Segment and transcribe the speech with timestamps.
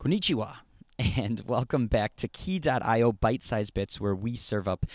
[0.00, 0.56] Konnichiwa,
[1.18, 4.86] and welcome back to Key.io Bite Sized Bits, where we serve up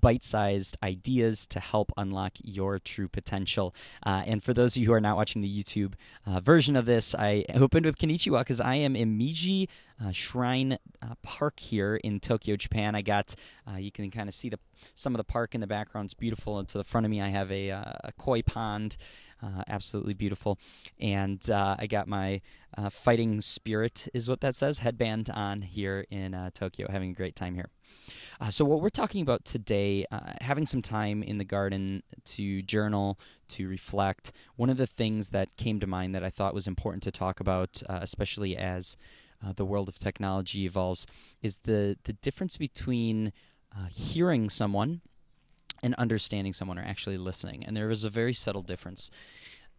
[0.00, 3.74] bite sized ideas to help unlock your true potential.
[4.06, 5.94] Uh, and for those of you who are not watching the YouTube
[6.26, 9.68] uh, version of this, I opened with Konnichiwa because I am in Meiji
[10.00, 12.94] uh, Shrine uh, Park here in Tokyo, Japan.
[12.94, 13.34] I got,
[13.68, 14.60] uh, you can kind of see the
[14.94, 16.06] some of the park in the background.
[16.06, 16.60] It's beautiful.
[16.60, 18.96] And to the front of me, I have a, uh, a koi pond.
[19.42, 20.58] Uh, absolutely beautiful.
[21.00, 22.40] And uh, I got my
[22.78, 27.14] uh, fighting spirit, is what that says, headband on here in uh, Tokyo, having a
[27.14, 27.68] great time here.
[28.40, 30.06] Uh, so, what we're talking about today,
[30.40, 33.18] having some time in the garden to journal,
[33.48, 37.02] to reflect, one of the things that came to mind that I thought was important
[37.02, 38.96] to talk about, especially as
[39.56, 41.04] the world of technology evolves,
[41.42, 43.32] is the, the difference between
[43.90, 45.00] hearing someone
[45.82, 47.64] and understanding someone or actually listening.
[47.64, 49.10] And there is a very subtle difference.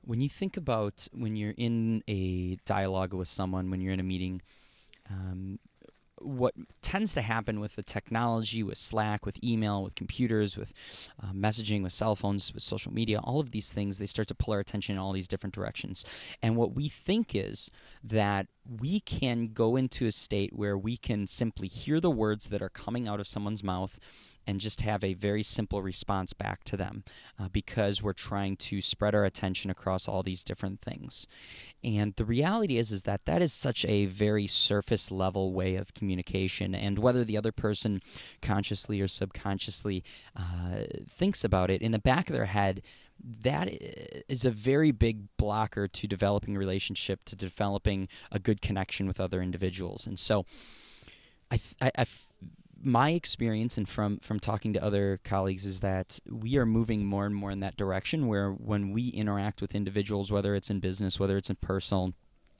[0.01, 4.03] When you think about when you're in a dialogue with someone, when you're in a
[4.03, 4.41] meeting,
[5.09, 5.59] um,
[6.23, 10.73] what tends to happen with the technology, with Slack, with email, with computers, with
[11.21, 14.35] uh, messaging, with cell phones, with social media, all of these things, they start to
[14.35, 16.05] pull our attention in all these different directions.
[16.41, 17.71] And what we think is
[18.03, 22.61] that we can go into a state where we can simply hear the words that
[22.61, 23.99] are coming out of someone's mouth
[24.45, 27.03] and just have a very simple response back to them
[27.39, 31.27] uh, because we're trying to spread our attention across all these different things.
[31.83, 35.93] And the reality is is that that is such a very surface level way of
[35.93, 38.01] communication and whether the other person
[38.41, 40.03] consciously or subconsciously
[40.35, 42.81] uh, thinks about it in the back of their head
[43.41, 43.69] that
[44.29, 49.19] is a very big blocker to developing a relationship to developing a good connection with
[49.19, 50.07] other individuals.
[50.07, 50.45] And so
[51.51, 52.05] I, I, I
[52.83, 57.25] my experience and from from talking to other colleagues is that we are moving more
[57.25, 61.19] and more in that direction where when we interact with individuals whether it's in business
[61.19, 62.13] whether it's in personal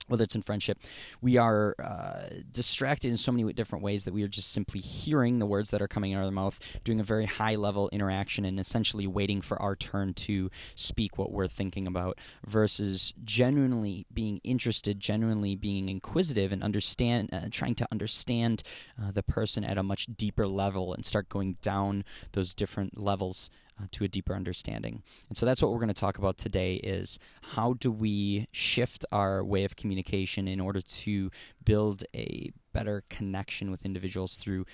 [0.08, 0.78] whether it's in friendship,
[1.22, 5.40] we are uh, distracted in so many different ways that we are just simply hearing
[5.40, 8.46] the words that are coming out of the mouth, doing a very high level interaction,
[8.46, 14.40] and essentially waiting for our turn to speak what we're thinking about, versus genuinely being
[14.44, 18.64] interested, genuinely being inquisitive, and understand, uh, trying to understand
[19.02, 22.04] uh, the person at a much deeper level and start going down
[22.34, 23.50] those different levels
[23.82, 25.04] uh, to a deeper understanding.
[25.30, 27.20] And so that's what we're going to talk about today is
[27.56, 31.32] how do we shift our way of communication in order to
[31.64, 34.66] build a better connection with individuals through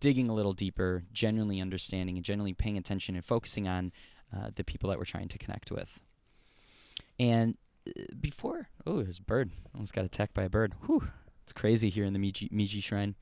[0.00, 3.92] digging a little deeper, genuinely understanding and genuinely paying attention and focusing on
[4.34, 6.00] uh, the people that we're trying to connect with.
[7.18, 7.56] And
[7.88, 9.50] uh, before, oh, there's a bird.
[9.74, 10.74] Almost got attacked by a bird.
[10.86, 11.08] Whew,
[11.42, 13.14] it's crazy here in the Meiji, Meiji Shrine.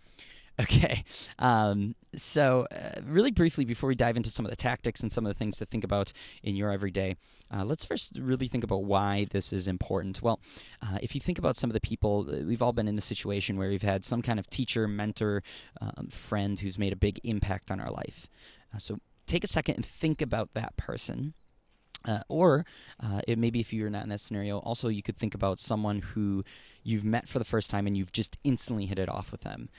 [0.62, 1.04] Okay.
[1.40, 5.26] Um, so, uh, really briefly, before we dive into some of the tactics and some
[5.26, 6.12] of the things to think about
[6.44, 7.16] in your everyday,
[7.52, 10.22] uh, let's first really think about why this is important.
[10.22, 10.40] Well,
[10.80, 13.02] uh, if you think about some of the people, uh, we've all been in the
[13.02, 15.42] situation where we've had some kind of teacher, mentor,
[15.80, 18.28] um, friend who's made a big impact on our life.
[18.72, 21.34] Uh, so, take a second and think about that person.
[22.06, 22.66] Uh, or
[23.02, 26.00] uh, it maybe if you're not in that scenario, also you could think about someone
[26.00, 26.44] who
[26.82, 29.70] you've met for the first time and you've just instantly hit it off with them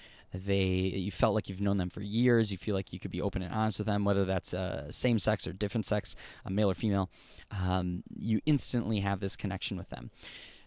[0.43, 3.21] they you felt like you've known them for years you feel like you could be
[3.21, 6.15] open and honest with them whether that's uh, same sex or different sex
[6.49, 7.09] male or female
[7.51, 10.11] um, you instantly have this connection with them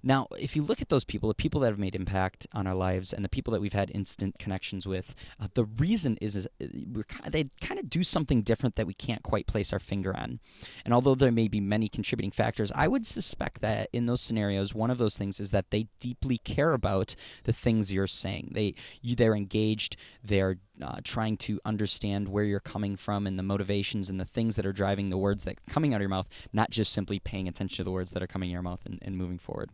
[0.09, 2.75] now, if you look at those people, the people that have made impact on our
[2.75, 6.47] lives, and the people that we've had instant connections with, uh, the reason is, is
[6.63, 10.17] uh, we're, they kind of do something different that we can't quite place our finger
[10.17, 10.41] on.
[10.87, 14.75] And although there may be many contributing factors, I would suspect that in those scenarios,
[14.75, 17.15] one of those things is that they deeply care about
[17.45, 18.53] the things you're saying.
[18.53, 19.99] They you, they're engaged.
[20.25, 24.57] They're uh, trying to understand where you're coming from and the motivations and the things
[24.57, 27.19] that are driving the words that are coming out of your mouth, not just simply
[27.19, 29.39] paying attention to the words that are coming out of your mouth and, and moving
[29.39, 29.71] forward.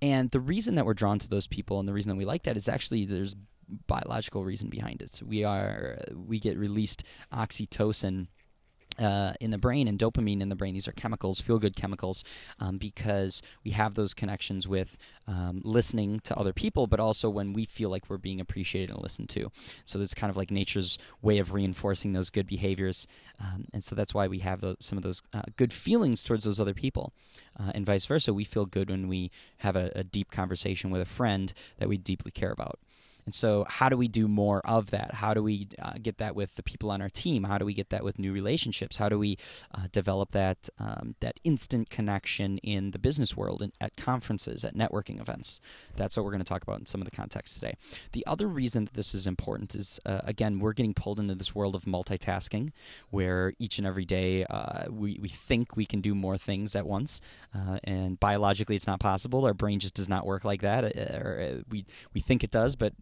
[0.00, 2.42] And the reason that we're drawn to those people and the reason that we like
[2.44, 3.36] that is actually there's
[3.86, 5.14] biological reason behind it.
[5.14, 8.26] So we are we get released oxytocin
[8.98, 10.74] uh, in the brain and dopamine in the brain.
[10.74, 12.24] These are chemicals, feel good chemicals,
[12.60, 17.52] um, because we have those connections with um, listening to other people, but also when
[17.52, 19.50] we feel like we're being appreciated and listened to.
[19.84, 23.06] So it's kind of like nature's way of reinforcing those good behaviors.
[23.40, 26.44] Um, and so that's why we have those, some of those uh, good feelings towards
[26.44, 27.12] those other people.
[27.58, 31.02] Uh, and vice versa, we feel good when we have a, a deep conversation with
[31.02, 32.78] a friend that we deeply care about.
[33.24, 35.14] And so, how do we do more of that?
[35.14, 37.44] How do we uh, get that with the people on our team?
[37.44, 38.96] How do we get that with new relationships?
[38.96, 39.38] How do we
[39.74, 44.74] uh, develop that um, that instant connection in the business world, and at conferences, at
[44.74, 45.60] networking events?
[45.96, 47.74] That's what we're going to talk about in some of the context today.
[48.12, 51.54] The other reason that this is important is uh, again, we're getting pulled into this
[51.54, 52.70] world of multitasking,
[53.10, 56.86] where each and every day uh, we we think we can do more things at
[56.86, 57.20] once,
[57.54, 59.44] uh, and biologically it's not possible.
[59.44, 60.84] Our brain just does not work like that.
[60.84, 62.92] Uh, or we we think it does, but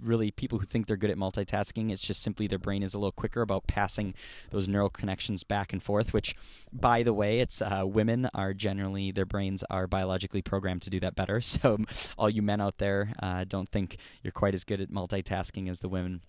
[0.00, 2.98] really people who think they're good at multitasking it's just simply their brain is a
[2.98, 4.14] little quicker about passing
[4.50, 6.34] those neural connections back and forth which
[6.72, 11.00] by the way it's uh, women are generally their brains are biologically programmed to do
[11.00, 11.40] that better.
[11.56, 11.78] So
[12.18, 15.80] all you men out there uh, don't think you're quite as good at multitasking as
[15.80, 16.20] the women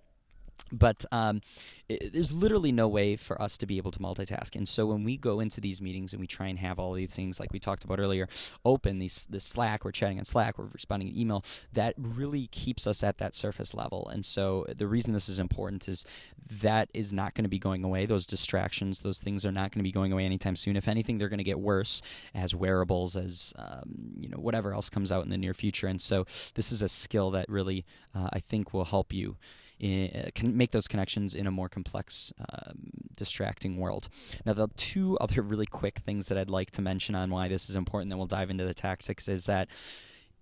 [0.71, 1.41] but um,
[1.89, 4.55] it, there's literally no way for us to be able to multitask.
[4.55, 7.15] And so when we go into these meetings and we try and have all these
[7.15, 8.27] things like we talked about earlier,
[8.65, 11.43] open these this Slack, we're chatting on Slack, we're responding to email,
[11.73, 14.07] that really keeps us at that surface level.
[14.09, 16.05] And so the reason this is important is
[16.49, 18.05] that is not going to be going away.
[18.05, 20.75] Those distractions, those things are not going to be going away anytime soon.
[20.77, 22.01] If anything, they're going to get worse
[22.33, 25.87] as wearables, as um, you know, whatever else comes out in the near future.
[25.87, 26.25] And so
[26.55, 29.37] this is a skill that really uh, I think will help you
[29.79, 34.09] in, uh, can make those connections in a more complex, um, distracting world.
[34.45, 37.69] Now, the two other really quick things that I'd like to mention on why this
[37.69, 39.67] is important, then we'll dive into the tactics, is that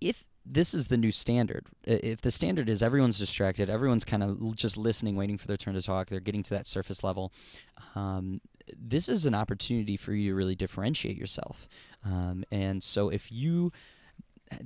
[0.02, 1.66] if this is the new standard.
[1.84, 5.74] If the standard is everyone's distracted, everyone's kind of just listening, waiting for their turn
[5.74, 7.34] to talk, they're getting to that surface level.
[7.96, 8.42] Um,
[8.78, 11.68] this is an opportunity for you to really differentiate yourself.
[12.04, 13.72] Um, and so if you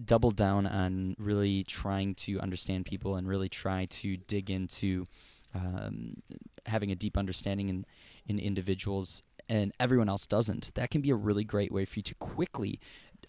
[0.05, 5.07] double down on really trying to understand people and really try to dig into
[5.55, 6.21] um,
[6.65, 7.85] having a deep understanding in,
[8.27, 10.73] in individuals and everyone else doesn't.
[10.75, 12.79] That can be a really great way for you to quickly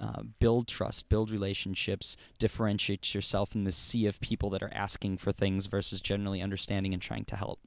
[0.01, 5.19] uh, build trust, build relationships, differentiate yourself in the sea of people that are asking
[5.19, 7.61] for things versus generally understanding and trying to help.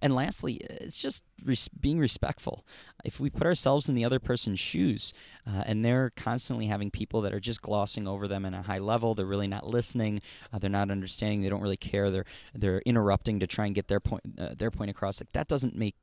[0.00, 2.64] And lastly, it's just res- being respectful.
[3.04, 5.12] If we put ourselves in the other person's shoes
[5.46, 8.78] uh, and they're constantly having people that are just glossing over them in a high
[8.78, 10.20] level, they're really not listening,
[10.52, 13.88] uh, they're not understanding, they don't really care, they're they're interrupting to try and get
[13.88, 15.20] their point uh, their point across.
[15.20, 15.96] Like that doesn't make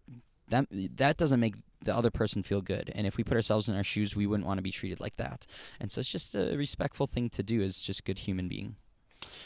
[0.49, 2.91] that that doesn't make the other person feel good.
[2.93, 5.15] And if we put ourselves in our shoes, we wouldn't want to be treated like
[5.17, 5.45] that.
[5.79, 8.75] And so it's just a respectful thing to do as just good human being.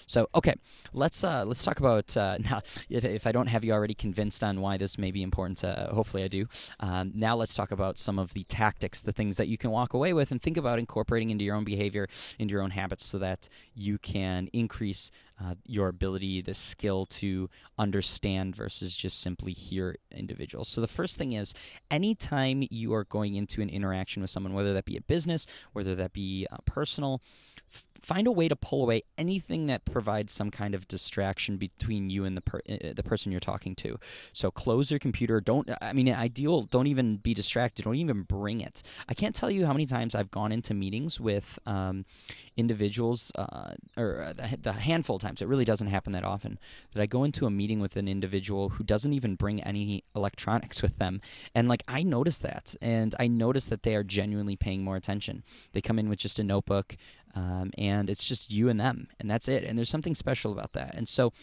[0.06, 0.56] So okay,
[0.94, 2.62] let's uh, let's talk about uh, now.
[2.90, 5.94] If, if, I don't have you already convinced on why this may be important, uh,
[5.94, 6.48] hopefully I do.
[6.80, 9.94] Um, now let's talk about some of the tactics, the things that you can walk
[9.94, 12.07] away with, and think about incorporating into your own behavior,
[12.40, 15.12] into your own habits, so that you can increase
[15.42, 20.69] uh, your ability, the skill to understand versus just simply hear individuals.
[20.69, 21.54] So the first thing is
[21.89, 25.96] anytime you are going into an interaction with someone, whether that be a business, whether
[25.96, 27.22] that be uh, personal,
[28.04, 32.25] find a way to pull away anything that provides some kind of distraction between you
[32.25, 33.98] and the per- uh, the person you're talking to.
[34.34, 35.40] So close your computer.
[35.40, 36.64] Don't I mean ideal.
[36.64, 37.84] Don't even be distracted.
[37.86, 38.84] Don't even bring it.
[39.08, 42.06] I can't tell you how many times I've gone into meetings with um,
[42.58, 45.42] individuals, uh, or the, the handful of times.
[45.42, 46.60] It really doesn't happen that often
[46.94, 50.81] that I go into a meeting with an individual who doesn't even bring any electronics
[50.81, 51.22] with them,
[51.56, 55.44] and like I notice that, and I notice that they are genuinely paying more attention.
[55.72, 56.98] They come in with just a notebook
[57.36, 59.64] um, and it's just you and them, and that's it.
[59.64, 60.94] And there's something special about that.
[60.96, 61.34] And so,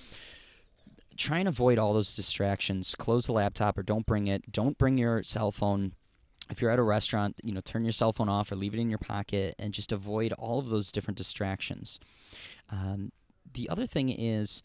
[1.17, 2.95] try and avoid all those distractions.
[2.95, 4.51] Close the laptop or don't bring it.
[4.53, 5.93] Don't bring your cell phone.
[6.49, 8.81] If you're at a restaurant, you know, turn your cell phone off or leave it
[8.81, 12.01] in your pocket, and just avoid all of those different distractions.
[12.71, 13.13] Um,
[13.53, 14.63] the other thing is.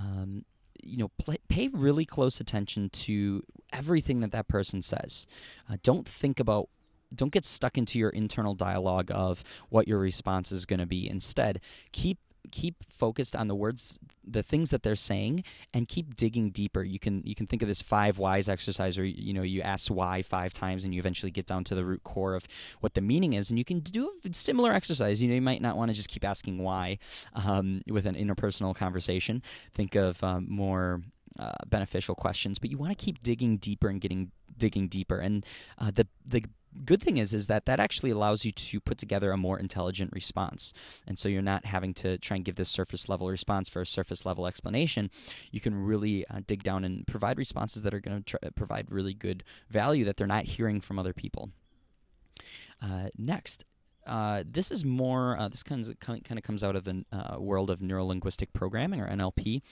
[0.00, 0.44] Um,
[0.84, 5.26] you know, play, pay really close attention to everything that that person says.
[5.70, 6.68] Uh, don't think about
[7.14, 11.08] don't get stuck into your internal dialogue of what your response is going to be.
[11.08, 11.60] Instead,
[11.92, 12.18] keep
[12.50, 16.82] keep focused on the words the things that they're saying and keep digging deeper.
[16.82, 19.88] You can you can think of this five whys exercise where you know you ask
[19.88, 22.46] why five times and you eventually get down to the root core of
[22.80, 23.50] what the meaning is.
[23.50, 25.22] And you can do a similar exercise.
[25.22, 26.98] You know you might not want to just keep asking why
[27.34, 29.42] um, with an interpersonal conversation.
[29.72, 31.02] Think of um, more
[31.38, 35.18] uh, beneficial questions but you want to keep digging deeper and getting digging deeper.
[35.18, 35.44] And
[35.78, 36.44] uh, the the
[36.84, 40.12] good thing is is that that actually allows you to put together a more intelligent
[40.12, 40.72] response
[41.06, 43.86] and so you're not having to try and give this surface level response for a
[43.86, 45.10] surface level explanation
[45.50, 49.14] you can really uh, dig down and provide responses that are going to provide really
[49.14, 51.50] good value that they're not hearing from other people
[52.80, 53.64] uh, next
[54.06, 55.38] uh, this is more.
[55.38, 59.00] Uh, this kind of kind of comes out of the uh, world of neurolinguistic programming
[59.00, 59.62] or NLP,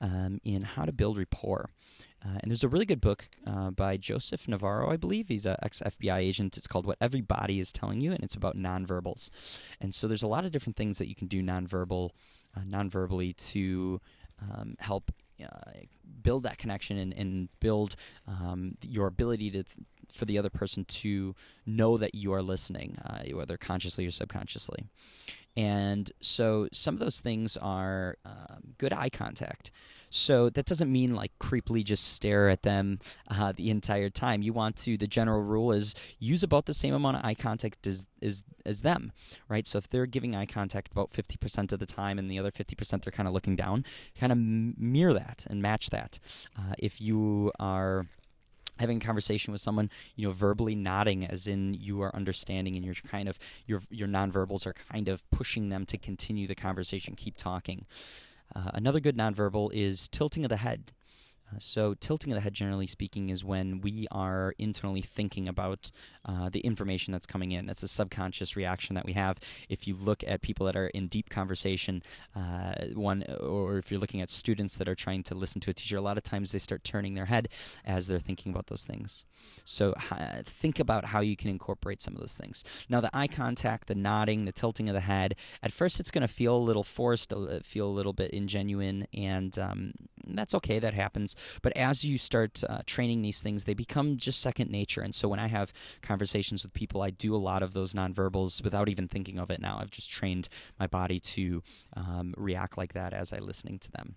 [0.00, 1.70] um, in how to build rapport.
[2.24, 5.28] Uh, and there's a really good book uh, by Joseph Navarro, I believe.
[5.28, 6.56] He's an ex FBI agent.
[6.56, 9.30] It's called What Every Body is Telling You, and it's about nonverbals.
[9.80, 12.10] And so there's a lot of different things that you can do nonverbal
[12.56, 14.00] uh, nonverbally to
[14.42, 15.12] um, help
[15.42, 15.70] uh,
[16.22, 17.96] build that connection and, and build
[18.26, 19.64] um, your ability to
[20.12, 21.34] for the other person to
[21.66, 24.86] know that you are listening, uh, whether consciously or subconsciously.
[25.56, 29.70] And so some of those things are um, good eye contact.
[30.08, 32.98] So that doesn't mean like creepily just stare at them
[33.28, 34.42] uh, the entire time.
[34.42, 34.96] You want to.
[34.96, 38.82] The general rule is use about the same amount of eye contact as as as
[38.82, 39.12] them,
[39.48, 39.66] right?
[39.66, 42.50] So if they're giving eye contact about fifty percent of the time, and the other
[42.50, 43.84] fifty percent they're kind of looking down,
[44.18, 46.18] kind of mirror that and match that.
[46.58, 48.06] Uh, if you are
[48.80, 52.84] having a conversation with someone, you know, verbally nodding as in you are understanding and
[52.84, 57.14] you're kind of your your nonverbals are kind of pushing them to continue the conversation,
[57.14, 57.86] keep talking.
[58.54, 60.92] Uh, another good nonverbal is tilting of the head.
[61.58, 65.90] So, tilting of the head, generally speaking, is when we are internally thinking about
[66.24, 67.66] uh, the information that's coming in.
[67.66, 69.38] That's a subconscious reaction that we have.
[69.68, 72.02] If you look at people that are in deep conversation,
[72.36, 75.72] uh, one, or if you're looking at students that are trying to listen to a
[75.72, 77.48] teacher, a lot of times they start turning their head
[77.84, 79.24] as they're thinking about those things.
[79.64, 79.94] So,
[80.44, 82.64] think about how you can incorporate some of those things.
[82.88, 85.34] Now, the eye contact, the nodding, the tilting of the head.
[85.62, 89.58] At first, it's going to feel a little forced, feel a little bit ingenuine, and
[89.58, 89.92] um,
[90.26, 90.78] that's okay.
[90.78, 91.36] That happens.
[91.62, 95.00] But as you start uh, training these things, they become just second nature.
[95.00, 98.62] And so when I have conversations with people, I do a lot of those nonverbals
[98.62, 99.78] without even thinking of it now.
[99.80, 101.62] I've just trained my body to
[101.96, 104.16] um, react like that as I listening to them.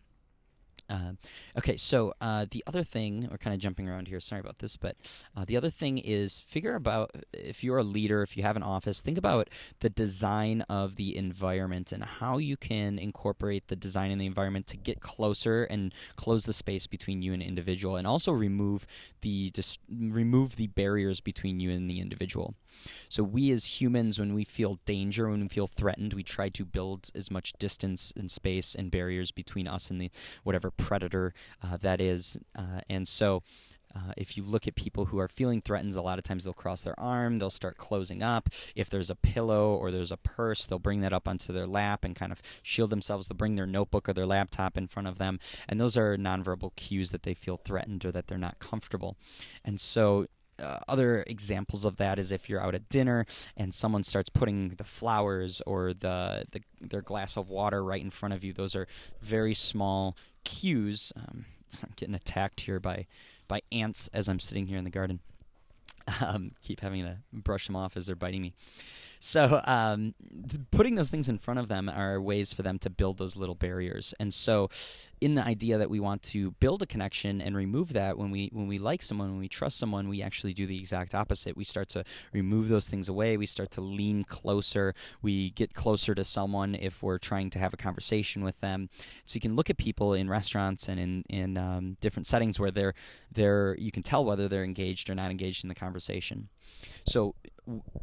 [0.89, 1.13] Uh,
[1.57, 4.19] okay, so uh, the other thing, we're kind of jumping around here.
[4.19, 4.95] Sorry about this, but
[5.35, 8.63] uh, the other thing is figure about if you're a leader, if you have an
[8.63, 9.49] office, think about
[9.79, 14.67] the design of the environment and how you can incorporate the design in the environment
[14.67, 18.85] to get closer and close the space between you and an individual, and also remove
[19.21, 22.55] the dis- remove the barriers between you and the individual.
[23.07, 26.65] So we as humans, when we feel danger, when we feel threatened, we try to
[26.65, 30.11] build as much distance and space and barriers between us and the
[30.43, 32.37] whatever predator uh, that is.
[32.55, 33.43] Uh, and so
[33.95, 36.53] uh, if you look at people who are feeling threatened, a lot of times they'll
[36.53, 38.49] cross their arm, they'll start closing up.
[38.75, 42.03] If there's a pillow or there's a purse, they'll bring that up onto their lap
[42.03, 43.27] and kind of shield themselves.
[43.27, 45.39] They'll bring their notebook or their laptop in front of them.
[45.69, 49.15] And those are nonverbal cues that they feel threatened or that they're not comfortable.
[49.63, 50.25] And so
[50.59, 53.25] uh, other examples of that is if you're out at dinner
[53.57, 58.09] and someone starts putting the flowers or the, the their glass of water right in
[58.09, 58.53] front of you.
[58.53, 58.87] Those are
[59.21, 61.11] very small cues.
[61.15, 61.45] Um,
[61.83, 63.07] I'm getting attacked here by
[63.47, 65.19] by ants as I'm sitting here in the garden.
[66.19, 68.53] Um, keep having to brush them off as they're biting me.
[69.25, 70.15] So, um,
[70.71, 73.55] putting those things in front of them are ways for them to build those little
[73.55, 74.13] barriers.
[74.19, 74.69] And so,
[75.21, 78.49] in the idea that we want to build a connection and remove that when we
[78.51, 81.55] when we like someone, when we trust someone, we actually do the exact opposite.
[81.55, 82.03] We start to
[82.33, 83.37] remove those things away.
[83.37, 84.93] We start to lean closer.
[85.21, 88.89] We get closer to someone if we're trying to have a conversation with them.
[89.23, 92.71] So you can look at people in restaurants and in in um, different settings where
[92.71, 92.93] they're
[93.31, 96.49] they're you can tell whether they're engaged or not engaged in the conversation.
[97.05, 97.35] So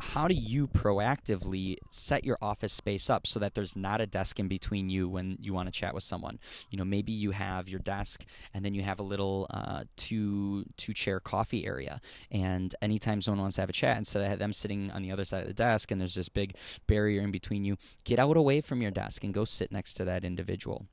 [0.00, 4.40] how do you proactively set your office space up so that there's not a desk
[4.40, 6.38] in between you when you want to chat with someone?
[6.70, 8.24] You know maybe you have your desk
[8.54, 12.00] and then you have a little uh, two two chair coffee area.
[12.30, 15.24] And anytime someone wants to have a chat instead of them sitting on the other
[15.24, 16.54] side of the desk and there's this big
[16.86, 20.04] barrier in between you get out away from your desk and go sit next to
[20.04, 20.86] that individual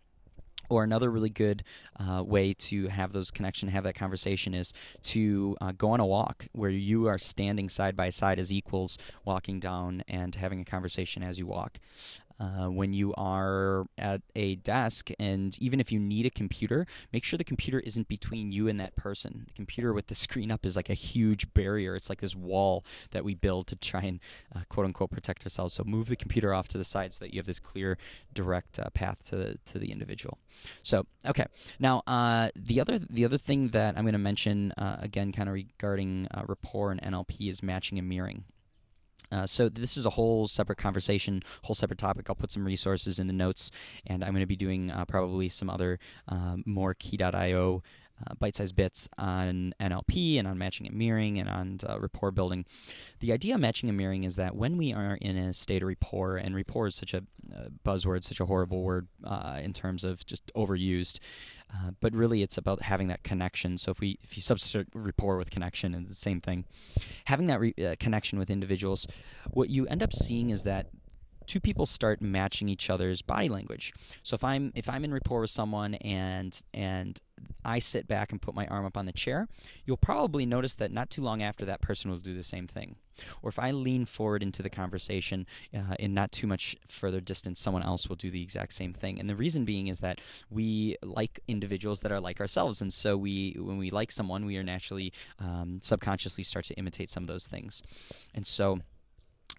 [0.69, 1.63] or another really good
[1.99, 6.05] uh, way to have those connection, have that conversation, is to uh, go on a
[6.05, 10.65] walk where you are standing side by side as equals, walking down and having a
[10.65, 11.79] conversation as you walk.
[12.39, 17.23] Uh, when you are at a desk, and even if you need a computer, make
[17.23, 19.45] sure the computer isn't between you and that person.
[19.47, 21.95] The computer with the screen up is like a huge barrier.
[21.95, 24.19] It's like this wall that we build to try and
[24.55, 25.73] uh, quote unquote protect ourselves.
[25.73, 27.97] So move the computer off to the side so that you have this clear,
[28.33, 30.37] direct uh, path to to the individual.
[30.83, 31.45] So okay,
[31.79, 35.49] now uh, the other the other thing that I'm going to mention uh, again, kind
[35.49, 38.43] of regarding rapport and NLP, is matching and mirroring.
[39.31, 42.27] Uh, so this is a whole separate conversation, whole separate topic.
[42.29, 43.71] I'll put some resources in the notes,
[44.05, 47.83] and I'm going to be doing uh, probably some other um, more key.io
[48.25, 52.65] uh, bite-sized bits on NLP and on matching and mirroring and on uh, rapport building.
[53.19, 55.87] The idea of matching and mirroring is that when we are in a state of
[55.87, 60.03] rapport, and rapport is such a uh, buzzword, such a horrible word uh, in terms
[60.03, 61.19] of just overused,
[61.73, 63.77] uh, but really it's about having that connection.
[63.77, 66.65] So if we if you substitute rapport with connection, it's the same thing.
[67.25, 69.07] Having that re- uh, connection with individuals,
[69.51, 70.87] what you end up seeing is that
[71.45, 73.93] two people start matching each other's body language.
[74.23, 77.19] So if I'm if I'm in rapport with someone and and
[77.63, 79.47] I sit back and put my arm up on the chair,
[79.85, 82.95] you'll probably notice that not too long after that person will do the same thing.
[83.41, 87.59] Or if I lean forward into the conversation uh, in not too much further distance,
[87.59, 89.19] someone else will do the exact same thing.
[89.19, 92.81] And the reason being is that we like individuals that are like ourselves.
[92.81, 97.09] And so we, when we like someone, we are naturally um, subconsciously start to imitate
[97.09, 97.81] some of those things.
[98.35, 98.79] And so,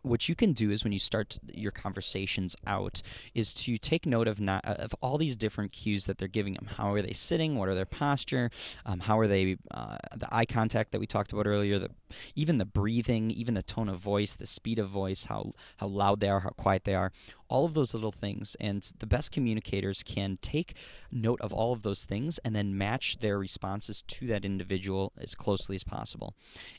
[0.03, 3.03] what you can do is when you start your conversations out
[3.35, 6.69] is to take note of not of all these different cues that they're giving them
[6.77, 7.57] how are they sitting?
[7.57, 8.51] What are their posture?
[8.87, 11.91] Um, how are they uh, the eye contact that we talked about earlier the,
[12.35, 16.21] even the breathing even the tone of voice the speed of voice how how loud
[16.21, 17.13] they are how quiet they are
[17.49, 18.57] all of those little things.
[18.61, 20.75] And the best communicators can take
[21.11, 25.35] note of all of those things and then match their responses to that individual as
[25.35, 26.35] closely as possible.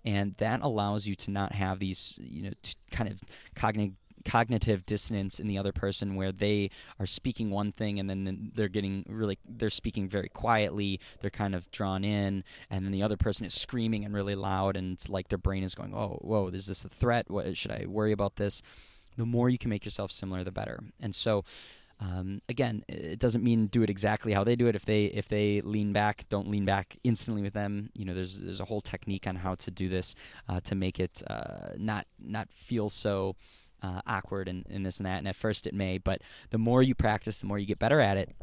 [0.06, 2.52] And that allows you to not have these, you know,
[2.92, 3.22] kind of
[3.56, 3.96] cognitive
[4.26, 8.68] cognitive dissonance in the other person where they are speaking one thing and then they're
[8.68, 13.18] getting really they're speaking very quietly they're kind of drawn in and then the other
[13.18, 16.48] person is screaming and really loud and it's like their brain is going oh whoa
[16.50, 18.62] is this a threat what should i worry about this
[19.20, 20.80] the more you can make yourself similar, the better.
[21.00, 21.44] And so,
[22.00, 24.76] um, again, it doesn't mean do it exactly how they do it.
[24.76, 27.90] If they if they lean back, don't lean back instantly with them.
[27.96, 30.16] You know, there's there's a whole technique on how to do this
[30.48, 33.36] uh, to make it uh, not not feel so.
[33.82, 36.84] Uh, awkward and, and this and that, and at first it may, but the more
[36.84, 38.36] you practice, the more you get better at it,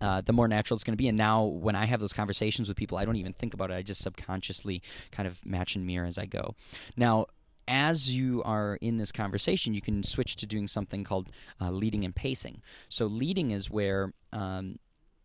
[0.00, 1.08] uh, the more natural it's going to be.
[1.08, 3.74] And now, when I have those conversations with people, I don't even think about it.
[3.74, 6.54] I just subconsciously kind of match and mirror as I go.
[6.96, 7.26] Now,
[7.70, 12.04] as you are in this conversation, you can switch to doing something called uh, leading
[12.04, 12.62] and pacing.
[12.88, 14.78] So, leading is where um,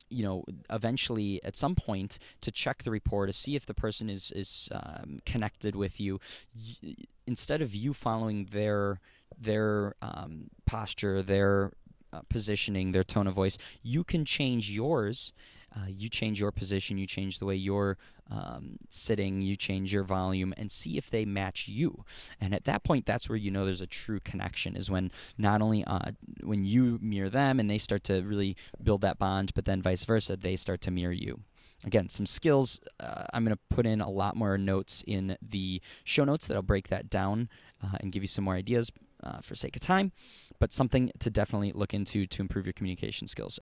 [0.10, 4.10] you know, eventually at some point to check the rapport to see if the person
[4.10, 6.20] is is um, connected with you,
[6.56, 6.94] y-
[7.26, 9.00] instead of you following their
[9.38, 11.72] their um, posture, their
[12.14, 15.34] uh, positioning, their tone of voice, you can change yours
[15.76, 17.98] uh, you change your position, you change the way you're
[18.30, 22.04] um, sitting, you change your volume, and see if they match you.
[22.42, 24.76] And at that point, that's where you know there's a true connection.
[24.76, 26.12] Is when not only uh,
[26.44, 30.04] when you mirror them and they start to really build that bond, but then vice
[30.06, 31.42] versa, they start to mirror you
[31.84, 35.82] again some skills uh, i'm going to put in a lot more notes in the
[36.04, 37.50] show notes that'll break that down
[37.84, 38.92] uh, and give you some more ideas
[39.24, 40.12] uh, for sake of time
[40.60, 43.60] but something to definitely look into to improve your communication skills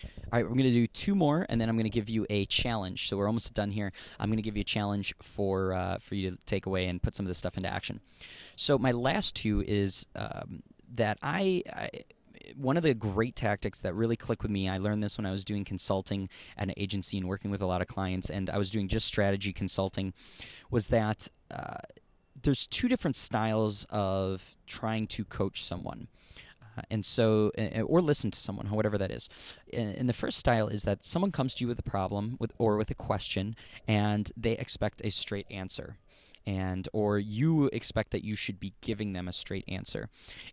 [0.00, 2.26] all right, we're going to do two more, and then I'm going to give you
[2.30, 3.08] a challenge.
[3.08, 3.92] So we're almost done here.
[4.18, 7.02] I'm going to give you a challenge for uh, for you to take away and
[7.02, 8.00] put some of this stuff into action.
[8.56, 10.62] So my last two is um,
[10.94, 11.90] that I, I
[12.56, 15.30] one of the great tactics that really clicked with me, I learned this when I
[15.30, 18.58] was doing consulting at an agency and working with a lot of clients, and I
[18.58, 20.12] was doing just strategy consulting,
[20.70, 21.78] was that uh,
[22.40, 26.08] there's two different styles of trying to coach someone.
[26.90, 27.50] And so,
[27.86, 29.28] or listen to someone, whatever that is.
[29.72, 32.76] And the first style is that someone comes to you with a problem with, or
[32.76, 33.56] with a question,
[33.86, 35.96] and they expect a straight answer.
[36.44, 40.08] And or you expect that you should be giving them a straight answer.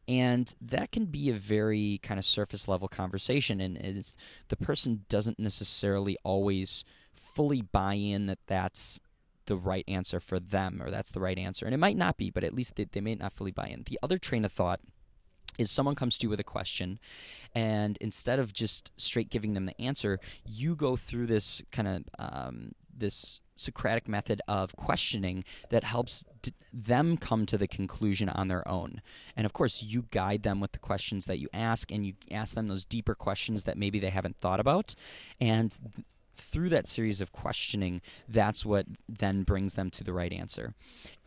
[0.08, 4.16] And that can be a very kind of surface level conversation and
[4.50, 9.02] the person doesn't necessarily always fully buy in that that's
[9.48, 11.66] the right answer for them or that's the right answer.
[11.66, 13.82] And it might not be but at least they, they may not fully buy in.
[13.84, 14.82] The other train of thought
[15.60, 17.00] is someone comes to you with a question
[17.54, 22.04] and instead of just straight giving them the answer you go through this kind of
[22.18, 28.48] um, this socratic method of questioning that helps d- them come to the conclusion on
[28.48, 29.02] their own
[29.36, 32.56] and of course you guide them with the questions that you ask and you ask
[32.56, 34.96] them those deeper questions that maybe they haven't thought about
[35.40, 36.06] and th-
[36.40, 40.74] through that series of questioning, that's what then brings them to the right answer.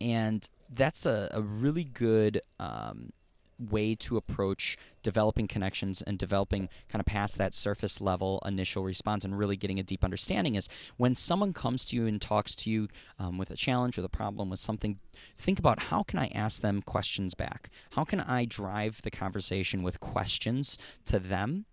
[0.00, 3.10] And that's a, a really good um,
[3.58, 9.24] way to approach developing connections and developing kind of past that surface level initial response
[9.24, 12.70] and really getting a deep understanding is when someone comes to you and talks to
[12.70, 12.88] you
[13.18, 14.98] um, with a challenge with a problem with something
[15.36, 17.70] think about how can i ask them questions back?
[17.92, 21.66] How can i drive the conversation with questions to them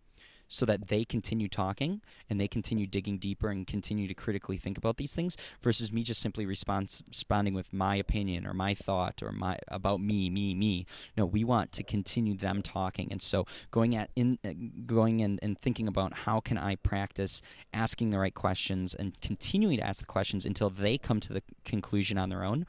[0.49, 4.77] so that they continue talking and they continue digging deeper and continue to critically think
[4.77, 9.23] about these things versus me just simply respons- responding with my opinion or my thought
[9.23, 10.85] or my about me me me.
[11.15, 13.07] No we want to continue them talking.
[13.11, 14.49] And so going at in uh,
[14.85, 17.41] going and, and thinking about how can i practice
[17.73, 21.43] asking the right questions and continuing to ask the questions until they come to the
[21.63, 22.65] conclusion on their own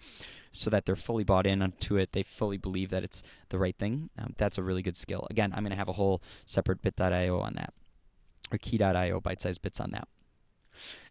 [0.53, 2.13] so that they're fully bought in to it.
[2.13, 4.11] They fully believe that it's the right thing.
[4.19, 5.27] Um, that's a really good skill.
[5.31, 7.73] Again, I'm going to have a whole separate bit.io on that,
[8.51, 10.09] or key.io bite sized bits on that.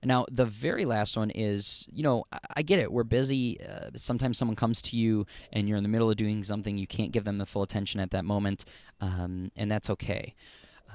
[0.04, 2.24] Now, the very last one is, you know,
[2.56, 2.92] I get it.
[2.92, 3.60] We're busy.
[3.62, 6.78] Uh, sometimes someone comes to you and you're in the middle of doing something.
[6.78, 8.66] You can't give them the full attention at that moment,
[9.02, 10.36] um, and that's okay.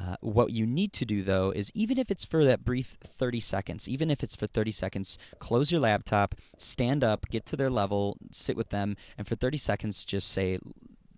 [0.00, 3.40] Uh, what you need to do, though, is even if it's for that brief 30
[3.40, 7.70] seconds, even if it's for 30 seconds, close your laptop, stand up, get to their
[7.70, 10.58] level, sit with them, and for 30 seconds, just say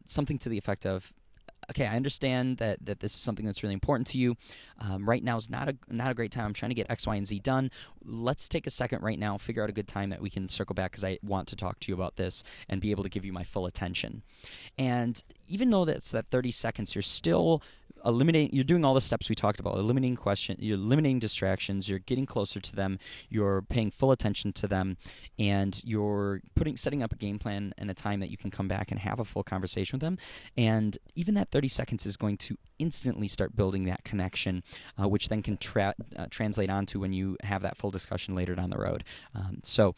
[0.04, 1.12] something to the effect of,
[1.70, 4.36] okay, I understand that, that this is something that's really important to you.
[4.78, 6.46] Um, right now is not a not a great time.
[6.46, 7.70] I'm trying to get X, Y, and Z done.
[8.04, 10.74] Let's take a second right now, figure out a good time that we can circle
[10.74, 13.24] back because I want to talk to you about this and be able to give
[13.24, 14.22] you my full attention.
[14.78, 17.62] And even though that's that 30 seconds, you're still
[18.06, 21.98] eliminating you're doing all the steps we talked about eliminating question you're eliminating distractions you're
[21.98, 24.96] getting closer to them you're paying full attention to them
[25.38, 28.68] and you're putting setting up a game plan and a time that you can come
[28.68, 30.18] back and have a full conversation with them.
[30.56, 34.62] And even that 30 seconds is going to instantly start building that connection
[35.00, 38.54] uh, which then can tra- uh, translate onto when you have that full discussion later
[38.54, 39.02] down the road.
[39.34, 39.94] Um, so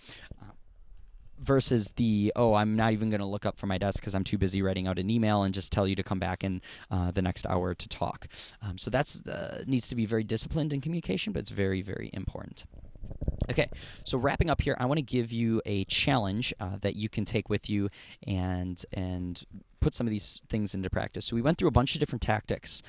[1.40, 4.24] versus the oh i'm not even going to look up from my desk because i'm
[4.24, 7.10] too busy writing out an email and just tell you to come back in uh,
[7.10, 8.28] the next hour to talk.
[8.62, 12.10] Um, so that's uh, needs to be very disciplined in communication but it's very very
[12.12, 12.64] important.
[13.50, 13.70] Okay,
[14.04, 17.24] so wrapping up here, I want to give you a challenge uh, that you can
[17.24, 17.88] take with you
[18.26, 19.42] and and
[19.80, 21.26] put some of these things into practice.
[21.26, 22.82] So we went through a bunch of different tactics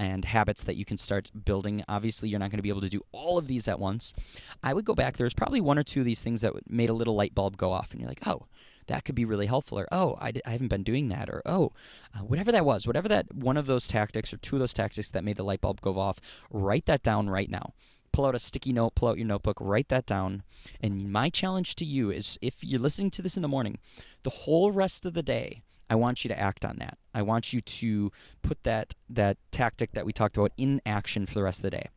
[0.00, 1.84] and habits that you can start building.
[1.86, 4.14] Obviously, you're not going to be able to do all of these at once.
[4.64, 5.18] I would go back.
[5.18, 7.70] There's probably one or two of these things that made a little light bulb go
[7.70, 8.46] off, and you're like, oh,
[8.86, 11.72] that could be really helpful, or oh, I haven't been doing that, or oh,
[12.14, 15.10] uh, whatever that was, whatever that one of those tactics or two of those tactics
[15.10, 16.18] that made the light bulb go off,
[16.50, 17.74] write that down right now
[18.12, 20.42] pull out a sticky note, pull out your notebook, write that down.
[20.80, 23.78] And my challenge to you is if you're listening to this in the morning,
[24.24, 26.96] the whole rest of the day, I want you to act on that.
[27.12, 31.34] I want you to put that that tactic that we talked about in action for
[31.34, 31.88] the rest of the day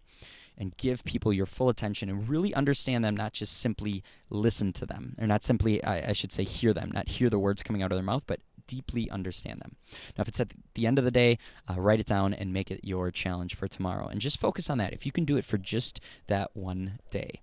[0.57, 4.85] and give people your full attention and really understand them, not just simply listen to
[4.85, 7.81] them, or not simply, I, I, should say, hear them, not hear the words coming
[7.81, 9.75] out of their mouth, but deeply understand them.
[10.17, 11.37] Now, if it's at the end of the day,
[11.69, 14.07] uh, write it down and make it your challenge for tomorrow.
[14.07, 14.93] And just focus on that.
[14.93, 17.41] If you can do it for just that one day.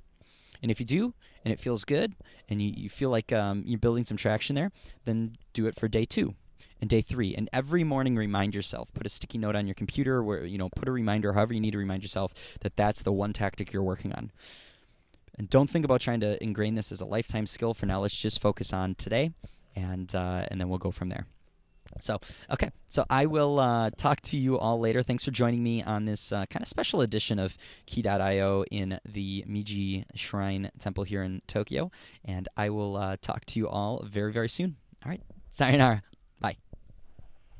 [0.63, 2.15] And if you do, and it feels good,
[2.49, 4.73] and you, you feel like um, you're building some traction there,
[5.05, 6.35] then do it for day two
[6.81, 7.35] and day three.
[7.35, 8.93] And every morning, remind yourself.
[8.93, 11.61] Put a sticky note on your computer, where you know, put a reminder, however you
[11.61, 14.31] need to remind yourself that that's the one tactic you're working on.
[15.39, 17.73] And don't think about trying to ingrain this as a lifetime skill.
[17.73, 19.33] For now, let's just focus on today,
[19.75, 21.27] and uh, and then we'll go from there.
[21.99, 22.71] So, okay.
[22.89, 25.03] So I will uh, talk to you all later.
[25.03, 29.45] Thanks for joining me on this uh, kind of special edition of Key.io in the
[29.47, 31.91] Meiji Shrine Temple here in Tokyo.
[32.25, 34.77] And I will uh, talk to you all very, very soon.
[35.05, 35.23] All right.
[35.51, 36.03] Sayonara.